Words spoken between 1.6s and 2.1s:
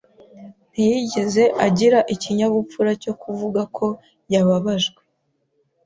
agira